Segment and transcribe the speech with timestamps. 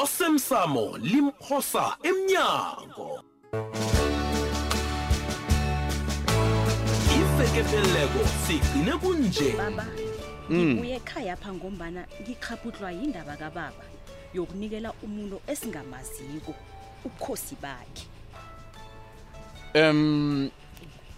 [0.00, 3.20] osemsamo limphosa emnyango
[7.16, 9.82] ifekefeleko sigcine kunje baba
[10.48, 10.58] hmm.
[10.68, 11.04] ngibuye mm.
[11.04, 13.84] khaya pha ngombana ngikhaphutlwa yindaba kababa
[14.34, 16.54] yokunikela umuntu esingamaziko
[17.04, 18.06] ubukhosi bakhe
[19.76, 20.48] um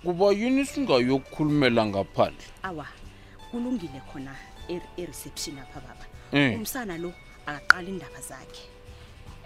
[0.04, 2.86] kuba yini singayokukhulumela ngaphandle awa
[3.50, 4.34] kulungile khona
[4.68, 6.54] e-, ereception er apha baba mm.
[6.58, 7.12] umsana lo
[7.52, 8.66] aqala indaba zakhe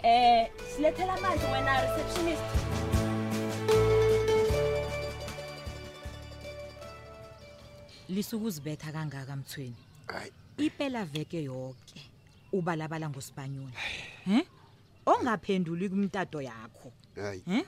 [0.03, 2.45] eh silethela amanzi wena receptionist
[8.13, 9.75] lisukuzibetha kangaka mthweni
[10.07, 11.99] hayi ipela veke yonke
[12.51, 13.73] ubalabala ngosibanyoni
[14.27, 14.47] he
[15.05, 17.59] ongaphenduli kumtato yakho hayi he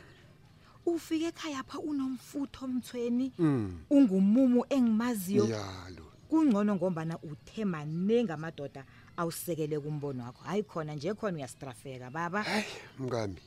[0.86, 3.84] ufike ekhaya pha unomfutho mthweni mm.
[3.90, 8.86] ungumumu engimaziyo yalo kungcono ngombana uthe maningi amadoda
[9.18, 12.66] awusekele kumbono wakho hayi khona nje khona uyastrafeka baba hayi
[13.00, 13.38] mkami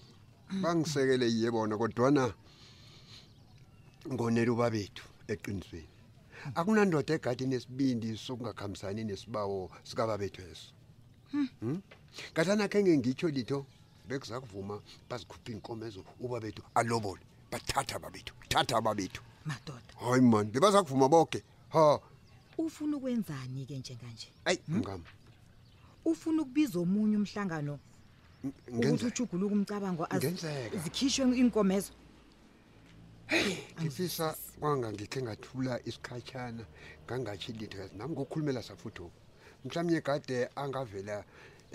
[0.62, 2.34] bangisekele yiye bona kodwana
[4.12, 5.88] ngonela ubabethu eqinisweni
[6.58, 10.68] akunandoda egadini esibindi sokungakhambisani nesibawo sikababethu eso
[12.32, 12.70] ngathana hmm?
[12.72, 13.58] khe ngengitsho litho
[14.08, 14.76] bekuzakuvuma
[15.08, 21.40] bazikhupha iinkomo ezo ubabethu alobole bathatha babethu thatha babethu madoda hayi mani bebazakuvuma boke
[21.74, 21.82] ha
[22.58, 26.12] ufuna ukwenzani ke njenganje ayi mngamo hmm?
[26.12, 27.78] ufuna ukubiza omunye umhlangano
[28.70, 31.92] ukuthi ujuguluka umcabango azikhishwe inkomezo
[33.80, 36.64] ngifisa kwanga ngikhe ngathula isikhatshana
[37.08, 39.10] ngangathi lithi kazi nami ngokukhulumela safuthu
[39.64, 41.24] mhlawumnye kade angavela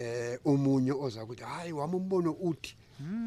[0.01, 2.75] eh omunye oza ukuthi hayi wami umbono uthi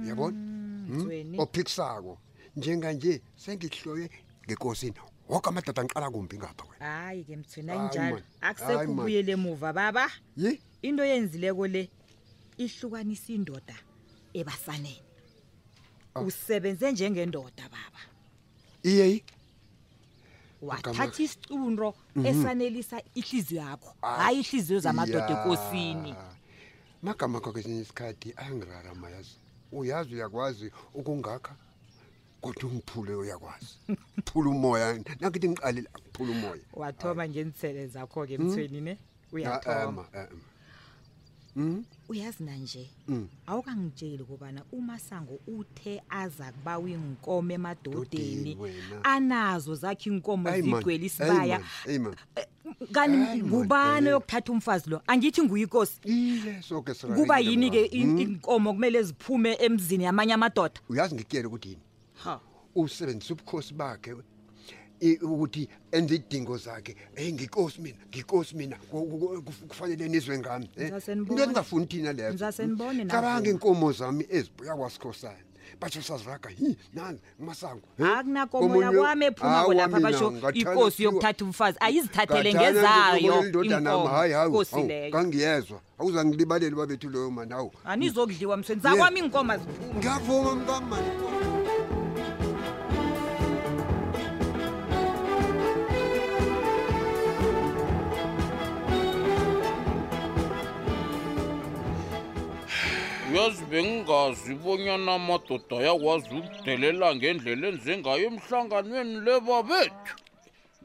[0.08, 1.40] yabona hmm, hmm?
[1.40, 2.14] ophikisako
[2.56, 4.06] njenga nje sengihloye
[4.46, 5.00] ngekosini
[5.32, 10.04] wonke amadoda ngiqala kumbi ngapha wena hayi ke mthina injalo akusekubuyele emuva baba
[10.36, 11.82] yi into yenzileko le
[12.58, 13.76] ihlukanisa indoda
[14.34, 15.02] ebasaneni
[16.14, 16.20] ah.
[16.20, 18.02] usebenze njengendoda baba
[18.84, 19.24] iyeyi
[20.62, 22.26] wathatha isicundo mhm.
[22.26, 24.16] esanelisa ihliziyo yakho ah.
[24.22, 26.14] hayi ihliziyo zamadoda enkosini
[27.02, 29.32] magama akho kwesinye isikhathi angirara mayazi
[29.72, 31.56] uyazi uyakwazi ukungakha
[32.42, 33.72] kodwa ungiphule uyakwazi
[34.24, 34.86] phula umoya
[35.20, 38.46] nakithi ngiqalile akuphula umoya wathoma ngensele zakho-ke hmm?
[38.46, 38.94] emthweni ne
[39.32, 40.28] uyaoma ah, ah, ah,
[41.54, 41.84] hmm?
[42.08, 43.28] uyazi nanje hmm.
[43.46, 48.58] awukangitsheli kubana umasango uthe aza kuba winkomo emadodeni
[49.02, 52.46] anazo zakhe iinkomo zigwele isibaya eh,
[52.92, 56.00] kanti ngubani yokuthatha umfazi lo angithi nguyikosi
[57.16, 61.82] kuba yini-ke iinkomo kumele ziphume emzini yamanye amadoda uyazi ngikuyele ukuthi yini
[62.74, 64.12] usebenzisa ubukhosi bakhe
[65.22, 68.76] ukuthi enze iy'dingo zakhe eyi ngikosi mina ngikosi mina
[69.68, 70.92] kufanele nizwe ngami eh?
[71.08, 73.46] into engingafuni thina leyocabanga hmm.
[73.46, 75.36] iy'nkomo zami ezibuya kwasikhosana
[75.80, 83.80] basho saziraga hi nani umasango akunakomoyakwami ephumako lapha basho ikosi yokuthatha umfazi ayizithathele ngezayo indoda
[83.80, 89.94] nami hayi hayi kangiyezwa awuza ngilibaleli babethu loyo mani hawu anizokudliwa msweni zakwami iy'nkoma ziphuma
[89.96, 91.21] ngiyavuma mntwamani
[103.42, 110.12] yazi bengingazi bonyana amadoda ayakwazi ukudelela ngendlela enzengayo emhlanganweni lebabethu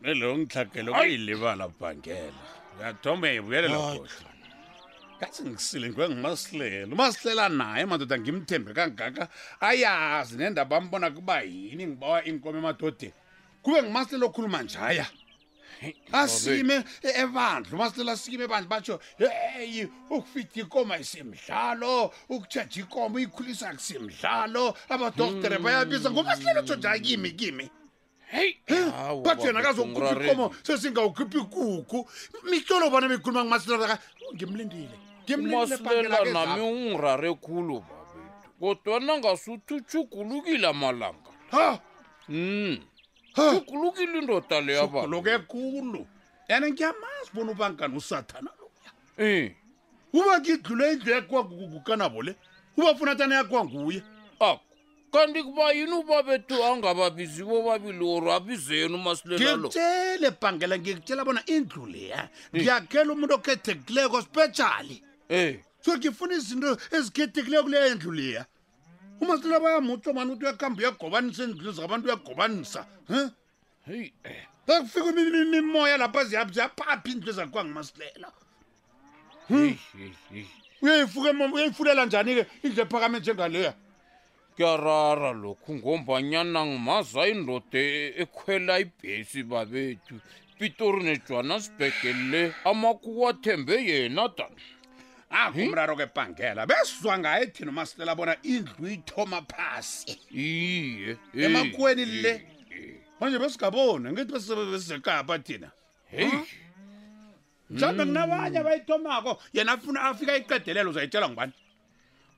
[0.02, 2.42] melo ngihlagele kuyilibala bhangela
[2.84, 4.10] yathombe ibuyelela kohle
[5.20, 9.24] kathi ngisile ngiwe ngumasilela umasilela naye madoda ngimthembe kangaka
[9.70, 13.12] ayazi nendaba ambona kuba yini ngibawa inkomo emadodeni
[13.64, 15.08] kube ngumasilela okhuluma njaya
[16.12, 25.58] asime ebandla umasitela asime ebandla batsho heyi ukufitha ikomo ayisimdlalo ukutshaja ikomo uyikhulisa kusimdlalo abadoktere
[25.60, 27.66] bayabisa ngoba sihlela utshoja kimi kimi
[28.32, 28.58] heyi
[29.26, 32.00] but yena kazokukhupha ikomo sesingawukhiphi kuku
[32.50, 33.96] mihlolo bona bekhuluma ngumasitelaaka
[34.34, 38.26] ngimlindile ngimlindilemasilela nami ungirare khulu babetu
[38.60, 41.80] kodwa nangasuthi utshugulukile amalanga ha
[42.30, 42.76] m hmm
[43.38, 46.08] sukulukile indoda leyabaluke kulu
[46.48, 48.90] yani ngiyamazi bona ubangani usathana loya
[49.30, 49.52] em
[50.14, 52.36] uba ngidlule indlu yakwagukukanabo le
[52.78, 54.06] ubafuna tana yakwanguye ako
[54.46, 54.58] ah,
[55.14, 62.30] kanti kuba yini uba bethu angababizi bobabili or abizeni umasilelalongitele bhangela ngikutshela bona indlu leya
[62.56, 64.98] ngiyakhela umuntu okhethekileko sipetshali
[65.30, 68.46] em so ngifuna izinto ezikhethekileyo kuleyo ndlu leya
[69.22, 73.28] uma sila bayamutsho mani ukuthi uyakhambe uyagobanisa endlini zabantu uyagobanisa um
[73.88, 74.14] heyi
[74.68, 75.10] akufika
[75.44, 78.30] imimoya lapha ziyaphapha indlu ezakhiwa ngumasilela
[79.48, 79.74] hm?
[80.82, 83.72] uyayifulela njani-ke indlu ephakame njengaleya
[84.56, 90.16] kuyarara lokhu ngombanyana ngimaza indoda e-, ekhwela ibhesi babethu
[90.60, 91.98] pitori nejohannesburg
[92.32, 94.64] le amakuwathembe yena dani
[95.30, 102.32] akho umraro kepangela besizwa ngaye thina umasilela bona indlu ithoma phasi iye emakweni le
[103.20, 105.68] manje besingabona ngithi besebebesekapa thina
[107.70, 108.08] mhlawumbe hmm.
[108.08, 111.54] kunabanye abayithomako yena afuna afika iqedelelo uzayitshela ngubani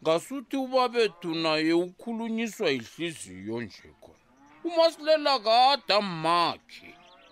[0.01, 4.25] ngasuthi ubabethu naye ukhulunyiswa yihliziyo nje khona
[4.68, 6.89] umasilela kade amakhe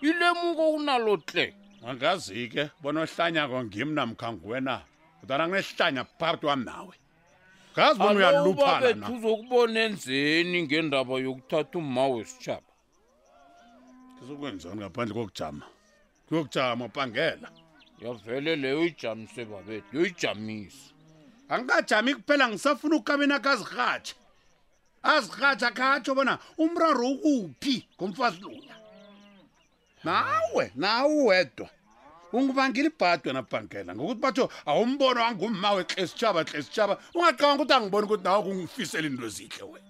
[0.10, 1.46] ilemuko unalo tle
[1.88, 4.76] angazi ke bona ohlanyako ngimnamkhanguwena
[5.22, 6.96] kodwana kunehlanya phakathi wami nawe
[7.76, 12.72] gazi bona uyaluphalaubabethu uzokubona enzeni ngendaba yokuthatha umma wesitshaba
[14.20, 15.66] kizokwenzani ngaphandle kokujama
[16.28, 17.48] kuyokujama pangela
[18.02, 20.84] yavele leyo uyijamise babethu yoyijamise
[21.50, 24.14] angikajami kuphela ngisafuna ukukabeni akho azirhatshe
[25.12, 26.34] azirhatshe khatsho bona
[26.64, 28.76] umraro ukuphi ngomfazi lunya
[30.08, 31.70] nawe nawe uwedwa
[32.34, 39.06] ungibangile ibhadwe nabhankela ngokuthi batho awumbono wangumma wehlesitshaba hlesitshaba ungaqabanga ukuthi angiboni ukuthi nawe kungifisele
[39.08, 39.90] into ezihle wena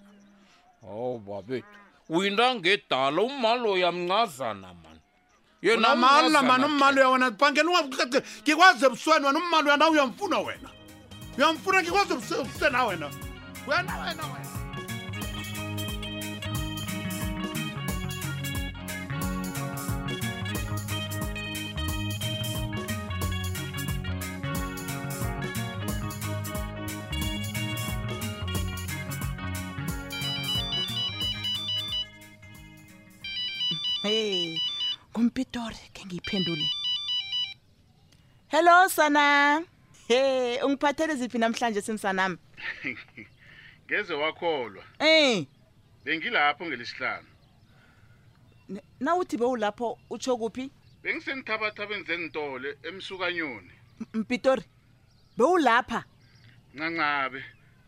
[0.90, 1.76] owu babethu
[2.14, 5.02] uyindangedala umalo uyamncazana mani
[5.66, 10.68] yenamala mani ummalo uya wena bhankela ungaqee ngikwazi ebusweni wena ummalo uyanawe uyamfuna wena
[11.38, 13.06] uyamfuna ngikwazi ebusenawena
[13.68, 14.46] uyanawena wena
[34.02, 34.54] Hey,
[35.12, 36.62] ngumpitori ke ngiyiphendule.
[38.46, 39.64] Hello sana.
[40.08, 42.38] Hey, ungiphathele ziphi namhlanje simsanami?
[43.88, 44.84] Ngeze wakholwa.
[45.02, 45.46] Eh.
[46.06, 47.26] Bengilapho ngelisihlanu.
[49.02, 50.70] Na uthi bewulapho utsho kuphi?
[51.02, 53.72] Bengisenthabathabeni zentole emsukanyoni.
[54.14, 54.64] Mpitori.
[55.36, 56.04] Bewulapha.
[56.74, 57.42] Ncancabe.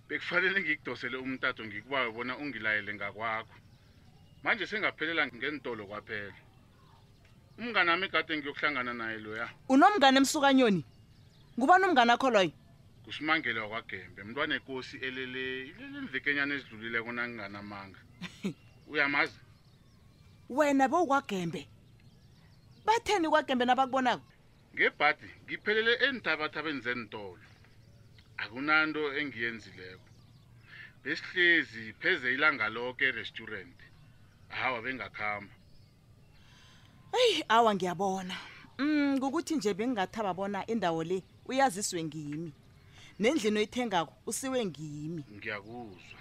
[0.09, 3.55] Bekufanele ngikudosele umtato ngikubawe bona ungilayele ngakwakho.
[4.43, 6.35] manje sengaphelela ngendolo kwaphela
[7.59, 10.83] umngane wami egade ngiyokuhlangana naye loya unomngane emsukanyoni
[11.57, 12.53] ngubani umngane akho loyo
[13.05, 18.01] kusimangele wakwagembe mntwana enkosi elele ilelenivekenyana ezidlulile kunanginganamanga
[18.93, 19.39] uyamazi
[20.57, 21.61] wena bowukwagembe
[22.87, 24.27] batheni kwagembe nabakubonako
[24.75, 27.47] ngebhadi ngiphelele entabathabeni zentolo
[28.43, 30.09] akunanto engiyenzileko
[31.03, 33.79] besihlezi pheze ilanga lonke erestaurant
[34.59, 35.55] hawa bengakhamba
[37.21, 38.37] eyi awa ngiyabona
[38.83, 41.19] um mm, ngukuthi nje bengingathaba bona indawo le
[41.51, 42.51] uyaziswe ngimi
[43.21, 46.17] nendlini oyithengako usiwe ngimi ngiyakuzwa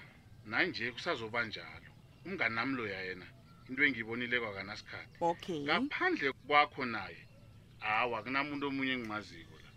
[0.51, 1.89] nanje kusazoba njalo
[2.27, 3.27] umngani nami loya yena
[3.69, 7.21] into engiyibonile kwakanasikhathi okay ngaphandle kwakho naye
[7.85, 9.71] hawa kunamuntu omunye engimaziko la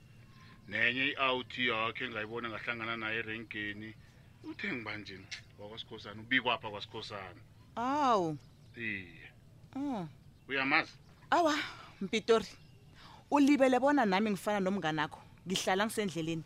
[0.70, 3.88] nenye i-out yakhe engayibona ngahlangana naye erenkeni
[4.48, 5.26] uthe ngibanjeni
[5.58, 7.42] wakwasikhosana ubikwapha kwasikhosana
[7.76, 8.32] Aw.
[8.76, 9.06] Eh.
[9.76, 9.78] Oh.
[9.78, 10.08] Mm.
[10.48, 10.92] Uyamazi?
[11.30, 11.56] Awa,
[12.00, 12.46] Mpitori.
[13.30, 15.20] Ulibele bona nami ngifana nomnganakho.
[15.46, 16.44] Ngihlala ngisendleleni.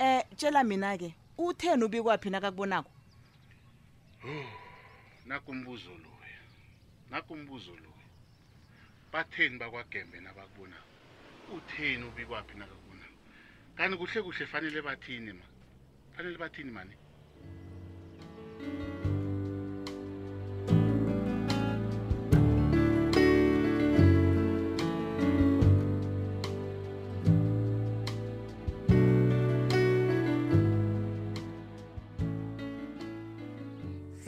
[0.00, 2.90] Eh, tshela mina ke, utheni ubikwaphi nakakubonako?
[4.24, 4.46] Oh,
[5.26, 6.42] nakumbuzo loyo.
[7.10, 7.92] Nakumbuzo loyo.
[9.12, 10.84] Batheni bakwagembe nabakubonayo.
[11.56, 13.12] Utheni ubikwaphi nakakubonayo?
[13.76, 15.44] Kani kuhle kuhle fanele bathini ma?
[16.16, 16.94] Fanele bathini mani?
[18.60, 18.97] thank you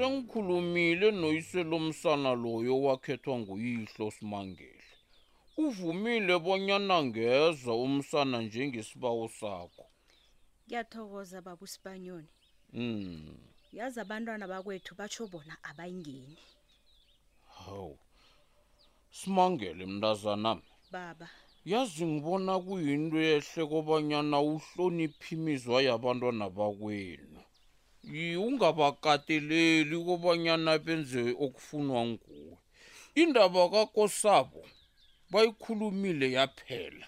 [0.01, 4.85] sengikhulumile noyise lomsana loyo wakhethwa nguyihlo simangele
[5.65, 9.85] uvumile bonyana ngeza umsana njengesibawo sakho
[10.67, 12.31] ngiyathokoza baba usipanyoni
[12.75, 13.39] um mm.
[13.79, 16.39] yazi abantwana bakwethu batsho bona abayingeni
[17.59, 17.99] hawu
[19.11, 21.29] simangele mntazanami baba
[21.71, 27.30] yazi ngibona kuyinto ehle kobanyana uhloniphi imizwa yabantwana bakwenu
[28.39, 32.57] ungabakateleli kobanyana benze okufunwa nguwe
[33.21, 34.63] indaba kakosabo
[35.33, 37.07] bayikhulumile yaphela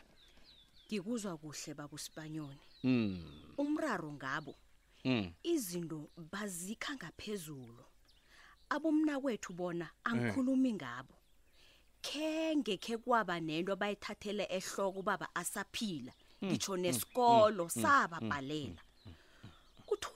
[0.87, 3.17] ngikuzwa kuhle bakusipanyoni hmm.
[3.57, 4.53] umraro ngabo
[5.05, 5.29] hmm.
[5.53, 5.99] izinto
[6.33, 7.83] bazikha ngaphezulu
[8.75, 10.75] abomna kwethu bona angikhulumi eh.
[10.77, 11.15] ngabo
[12.05, 16.45] kenge ke kwaba nento bayithathele ehloko baba asaphila hmm.
[16.47, 18.83] ngitsho nesikolo sababhalela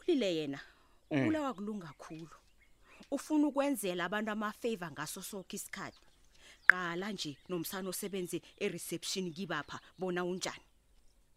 [0.09, 0.61] ukhulile yena
[1.11, 1.21] mm.
[1.23, 2.29] ubulawa kulunga kakhulu
[3.11, 5.99] ufuna ukwenzela abantu ama favor ngaso sonke isikhathi
[6.71, 10.65] qala nje nomsana osebenze ereception kibapha bona unjani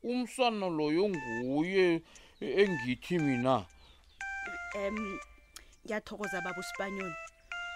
[0.04, 1.86] umsana loyo nguye
[2.42, 3.66] engithi mina
[4.86, 4.98] em
[5.86, 7.16] ngiyathokoza baba uSpanyoni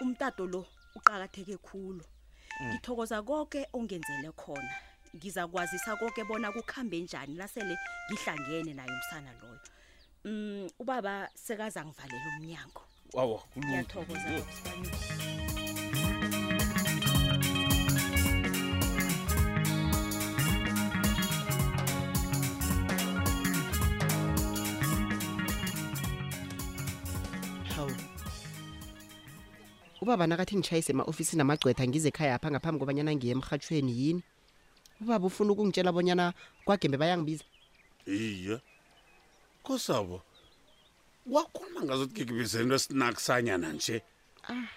[0.02, 0.62] umtato lo
[0.98, 2.68] uqhakatheke khulu mm.
[2.70, 4.72] ngithokoza konke ongenzele khona
[5.16, 7.76] ngizakwazisa konke bona kukhamba njani lasele
[8.12, 9.62] ngihlangene naye umsana loyo
[10.26, 12.82] mm, ubaba sekaza ngivalela umnyango
[13.14, 14.30] wawa ngiyathokoza
[30.04, 34.22] ubaba nakathi ngitshayise ema-ofisini amagcwetha ngize ekhaya apha ngaphambi kobanyana ngiye emrhatshweni yini
[35.02, 36.26] ubaba ufuna ukungitshela bonyana
[36.66, 37.44] kwagembe bayangibiza
[38.08, 38.60] iye
[39.64, 40.22] Khosabo.
[41.32, 43.96] Wakhuluma ngazo ukuthi kikibizeni esinakusanyana nje.
[44.50, 44.68] Ah.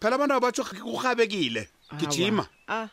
[0.00, 1.62] Phela abantu abatsho kuhabekile.
[1.98, 2.44] Gijima.
[2.68, 2.88] Ah.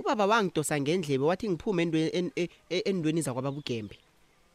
[0.00, 3.96] Ubaba wangidosa ngendlebe wathi ngiphume endweni e, e, endweni zakwababugembe.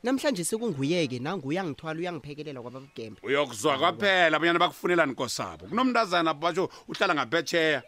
[0.04, 3.18] Namhlanje sekunguyeke nanguya ngithwala uyangiphekelela kwababugembe.
[3.24, 5.64] Uyokuzwa kwaphela abanye abakufunelani nkosabo.
[5.72, 7.80] Kunomntazana batsho uhlala ngapetsheya.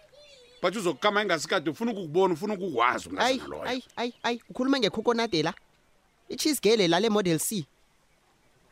[0.62, 3.68] Bathi uzokukama ingasikade ufuna ukukubona ufuna ukukwazi umntazana loyo.
[3.70, 5.54] Ayi ayi ayi ukhuluma ngekhokonade la.
[6.30, 7.68] Icheese gele la le model C.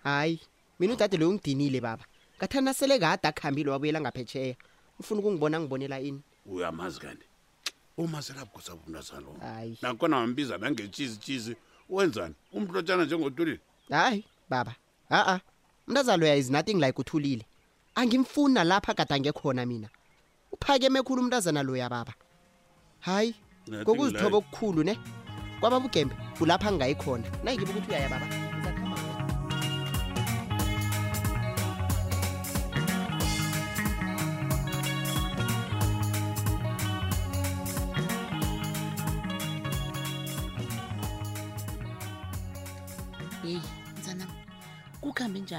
[0.06, 0.40] hayi
[0.80, 2.04] mina udade loyo ungidinile baba
[2.38, 4.56] ngathana sele kade akuhambile wabuyela ngaphetsheya
[5.00, 7.26] ufuna ukungibona ngibonela ini uyamazi kanti
[7.98, 9.38] uma selabugosabunazalo
[9.82, 11.56] nakhona wambiza nangetshizi tshizi
[11.90, 13.60] wenzani umhlotshana njengothulile
[13.90, 14.74] hayi baba
[15.10, 15.40] a-a
[15.88, 17.46] umntazalo yaizi nothing like uthulile
[17.96, 19.90] angimfuna lapha agadange khona mina
[20.52, 22.14] uphakeme khulu umntazana loya baba
[23.00, 23.36] hayi
[23.72, 24.94] ngokuzithoba okukhulu ne
[25.60, 28.55] kwaba bugembe kulapha angingayi khona nayingibe ukuthi uyaya baba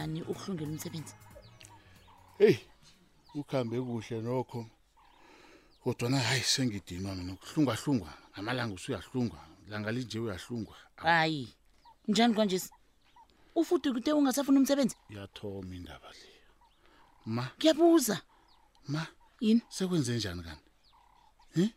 [0.07, 1.15] njani ukuhlungela umsebenzi
[2.39, 2.59] heyi
[3.35, 4.67] ukuhambe kuhle nokho
[5.83, 9.39] kodwana hayi sengidinwa mina ukuhlungwahlungwa ngamalanga usuyahlungwa
[9.71, 11.49] langa linje uyahlungwa hayi
[12.09, 12.59] njani kwanje
[13.61, 16.29] ufude kute ungasafuna umsebenzi yathoma indaba le
[17.37, 18.17] ma ngiyabuza
[18.93, 19.03] ma
[19.41, 20.63] yini sekwenze njani kani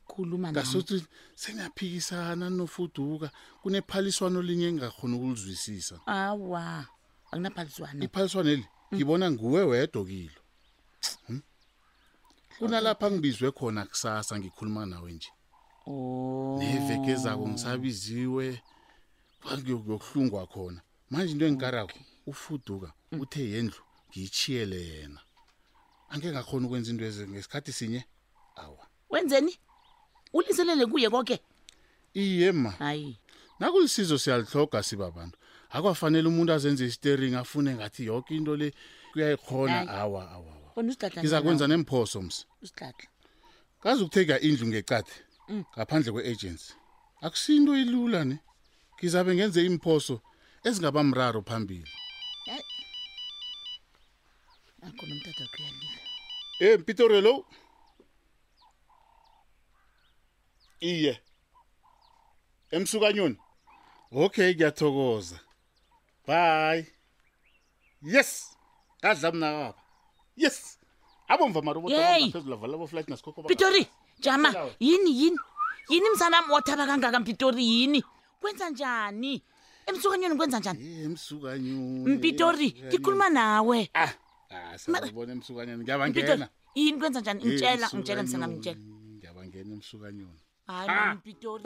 [0.09, 0.95] khulumangasothi
[1.41, 3.27] sengaphikisana nofuduka
[3.61, 6.85] kunephaliswano linye engingakhona ukulizwisisa awa ah,
[7.31, 10.41] akunaphaliswano iphaliswane eli ngibona nguwe wedwa kilo
[11.27, 11.41] hmm?
[12.59, 15.29] kunalapha ngibizwe khona kusasa ngikhuluma nawe nje
[15.89, 16.57] oh.
[16.59, 18.47] neveke zako ngisabiziwe
[19.45, 20.79] kuyokuhlungwa khona
[21.11, 21.97] manje into engikarako
[22.29, 23.17] ufuduka mm.
[23.23, 25.21] uthe yendlu ngiyichiyele yena
[26.11, 28.01] angeke ngakhona ukwenza into ngesikhathi sinye
[28.61, 29.53] awa wenzeni
[30.35, 31.35] ulinselele kuye koke
[32.13, 33.17] iye ma hayi
[33.59, 35.37] nakulisizo siyalihloga sibabantu
[35.69, 38.67] akwafanele umuntu azenze i-stering afune ngathi yoke into le
[39.13, 40.21] kuyayikhona awa
[40.75, 42.45] awangiza kwenza nemphoso msi
[43.81, 45.11] kazi ukuthega indlu ngecade
[45.49, 45.61] mm.
[45.75, 46.67] ngaphandle kwe-agency
[47.21, 48.37] akusinto ilula ne
[48.97, 50.15] ngizabe ngenze imphoso
[50.67, 51.89] ezingaba mraro phambili
[56.65, 57.33] e mpitorelo
[60.91, 61.13] iye
[62.75, 63.37] emsukanyoni
[64.23, 65.37] okay ngiyathokoza
[66.29, 66.85] bhayi
[68.05, 68.53] yes
[69.01, 69.73] ngadla mna kaba
[70.37, 70.77] yes
[71.27, 73.81] abomva marobotpitori
[74.21, 75.37] jama yini yini
[75.89, 78.03] yini mzanam wathaba kangaka mpitori yini
[78.41, 79.41] kwenza njani
[79.87, 81.09] emsukanyweni kwenza njani eh,
[82.17, 84.11] mpitori ngikhuluma nawe ah,
[84.53, 84.77] ah,
[86.75, 88.79] yini kwenza njani ngitshela ngitshela msanam ngitshela
[89.17, 91.63] ngiyabangena emsukanyoni hayi mpitori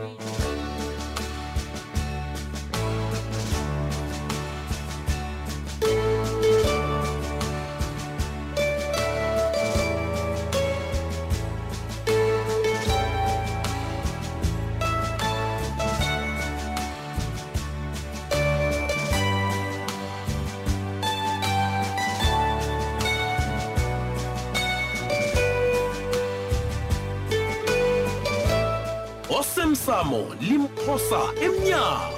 [30.13, 32.12] Limposa, limphosa emnyango